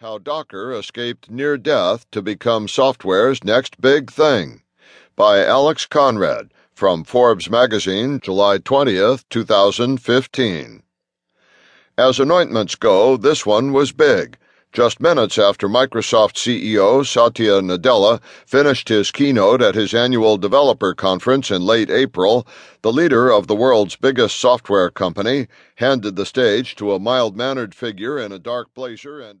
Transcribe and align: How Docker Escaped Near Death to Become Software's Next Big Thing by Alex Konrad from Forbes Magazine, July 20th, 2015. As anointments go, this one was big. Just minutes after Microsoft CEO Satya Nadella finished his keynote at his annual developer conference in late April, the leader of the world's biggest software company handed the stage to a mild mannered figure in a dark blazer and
How 0.00 0.18
Docker 0.18 0.72
Escaped 0.72 1.28
Near 1.28 1.56
Death 1.56 2.08
to 2.12 2.22
Become 2.22 2.68
Software's 2.68 3.42
Next 3.42 3.80
Big 3.80 4.12
Thing 4.12 4.62
by 5.16 5.44
Alex 5.44 5.86
Konrad 5.86 6.52
from 6.72 7.02
Forbes 7.02 7.50
Magazine, 7.50 8.20
July 8.20 8.58
20th, 8.58 9.24
2015. 9.28 10.84
As 11.98 12.20
anointments 12.20 12.76
go, 12.76 13.16
this 13.16 13.44
one 13.44 13.72
was 13.72 13.90
big. 13.90 14.38
Just 14.72 15.00
minutes 15.00 15.36
after 15.36 15.68
Microsoft 15.68 16.36
CEO 16.36 17.04
Satya 17.04 17.60
Nadella 17.60 18.22
finished 18.46 18.88
his 18.88 19.10
keynote 19.10 19.60
at 19.60 19.74
his 19.74 19.94
annual 19.94 20.38
developer 20.38 20.94
conference 20.94 21.50
in 21.50 21.62
late 21.62 21.90
April, 21.90 22.46
the 22.82 22.92
leader 22.92 23.32
of 23.32 23.48
the 23.48 23.56
world's 23.56 23.96
biggest 23.96 24.38
software 24.38 24.90
company 24.90 25.48
handed 25.74 26.14
the 26.14 26.24
stage 26.24 26.76
to 26.76 26.92
a 26.92 27.00
mild 27.00 27.36
mannered 27.36 27.74
figure 27.74 28.16
in 28.16 28.30
a 28.30 28.38
dark 28.38 28.72
blazer 28.74 29.18
and 29.18 29.36